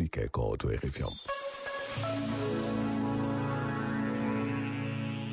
Fica 0.00 0.26
com 0.30 0.54
a 0.54 0.56
tua 0.56 0.72
RFM. 0.72 1.12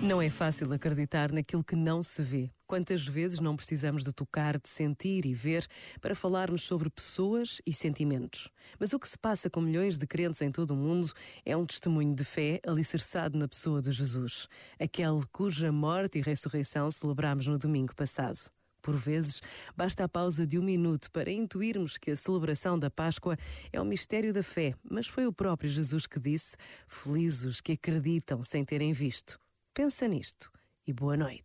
Não 0.04 0.22
é 0.22 0.30
fácil 0.30 0.74
acreditar 0.74 1.32
naquilo 1.32 1.64
que 1.64 1.74
não 1.74 2.04
se 2.04 2.22
vê. 2.22 2.52
Quantas 2.68 3.08
vezes 3.08 3.40
não 3.40 3.56
precisamos 3.56 4.04
de 4.04 4.12
tocar, 4.12 4.60
de 4.60 4.68
sentir 4.68 5.26
e 5.26 5.34
ver 5.34 5.66
para 6.02 6.14
falarmos 6.14 6.64
sobre 6.64 6.90
pessoas 6.90 7.62
e 7.66 7.72
sentimentos? 7.72 8.50
Mas 8.78 8.92
o 8.92 9.00
que 9.00 9.08
se 9.08 9.18
passa 9.18 9.50
com 9.50 9.62
milhões 9.62 9.98
de 9.98 10.06
crentes 10.06 10.42
em 10.42 10.52
todo 10.52 10.72
o 10.72 10.76
mundo 10.76 11.14
é 11.46 11.56
um 11.56 11.66
testemunho 11.66 12.14
de 12.14 12.26
fé 12.26 12.60
alicerçado 12.68 13.38
na 13.38 13.48
pessoa 13.48 13.82
de 13.82 13.94
Jesus, 13.94 14.50
aquele 14.78 15.26
cuja 15.32 15.72
morte 15.72 16.20
e 16.20 16.22
ressurreição 16.22 16.92
celebramos 16.92 17.48
no 17.48 17.58
domingo 17.58 17.96
passado. 17.96 18.52
Por 18.88 18.96
vezes, 18.96 19.42
basta 19.76 20.06
a 20.06 20.08
pausa 20.08 20.48
de 20.48 20.58
um 20.58 20.62
minuto 20.62 21.12
para 21.12 21.30
intuirmos 21.30 21.98
que 21.98 22.12
a 22.12 22.16
celebração 22.16 22.80
da 22.80 22.90
Páscoa 22.90 23.36
é 23.74 23.82
um 23.82 23.84
mistério 23.84 24.32
da 24.32 24.42
fé, 24.42 24.74
mas 24.90 25.08
foi 25.08 25.28
o 25.28 25.34
próprio 25.34 25.70
Jesus 25.70 26.08
que 26.08 26.18
disse: 26.18 26.56
Felizes 26.88 27.60
que 27.60 27.74
acreditam 27.74 28.42
sem 28.44 28.64
terem 28.64 28.94
visto. 28.94 29.38
Pensa 29.74 30.08
nisto 30.08 30.50
e 30.88 30.94
boa 30.94 31.18
noite. 31.18 31.44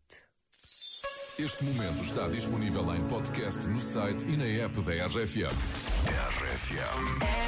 Este 1.37 1.65
momento 1.65 2.05
está 2.05 2.29
disponível 2.29 2.95
em 2.95 3.09
podcast 3.09 3.66
no 3.66 3.80
site 3.80 4.24
e 4.29 4.37
na 4.37 4.45
app 4.45 4.80
da 4.83 4.93
RFM. 5.07 5.51
RFM. 6.38 7.43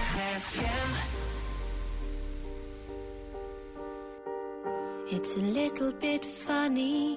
It's 5.12 5.36
a 5.36 5.40
little 5.40 5.92
bit 5.92 6.26
funny, 6.26 7.16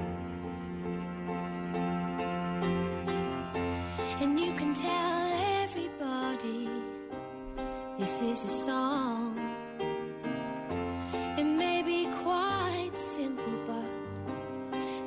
This 8.01 8.19
is 8.23 8.43
a 8.43 8.47
song. 8.47 9.37
It 11.37 11.43
may 11.43 11.83
be 11.83 12.07
quite 12.23 12.95
simple, 12.95 13.53
but 13.67 13.89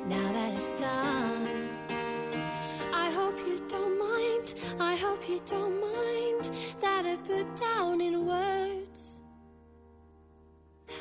now 0.07 0.31
that 0.31 0.53
it's 0.53 0.71
done. 0.79 1.69
I 2.93 3.09
hope 3.11 3.37
you 3.39 3.59
don't 3.67 3.99
mind, 3.99 4.53
I 4.79 4.95
hope 4.95 5.27
you 5.27 5.41
don't 5.45 5.77
mind 5.81 6.49
that 6.79 7.05
I 7.05 7.17
put 7.17 7.47
down 7.57 7.99
in 7.99 8.25
words 8.25 9.19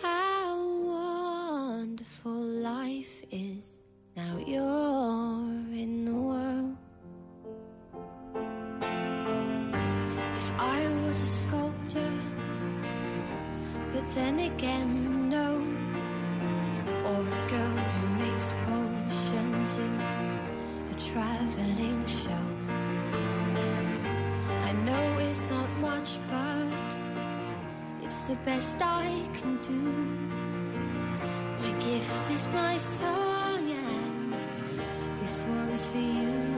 how 0.02 0.50
wonderful 0.96 2.40
life 2.72 3.22
is. 3.30 3.84
Now 4.16 4.36
you're 4.44 5.78
in 5.82 6.04
the 6.06 6.18
world. 6.30 6.76
If 10.36 10.52
I 10.58 10.93
then 14.10 14.38
again, 14.40 15.28
no, 15.28 15.60
or 17.08 17.20
a 17.20 17.48
girl 17.48 17.76
who 17.94 18.06
makes 18.24 18.52
potions 18.66 19.78
in 19.78 20.00
a 20.90 20.94
traveling 20.94 22.06
show. 22.06 22.46
I 24.68 24.72
know 24.86 25.18
it's 25.18 25.48
not 25.50 25.70
much, 25.78 26.18
but 26.30 26.96
it's 28.02 28.20
the 28.20 28.36
best 28.44 28.76
I 28.80 29.08
can 29.32 29.58
do. 29.62 29.82
My 31.62 31.72
gift 31.84 32.30
is 32.30 32.46
my 32.48 32.76
song, 32.76 33.70
and 33.70 34.34
this 35.20 35.42
one's 35.48 35.86
for 35.86 35.98
you. 35.98 36.53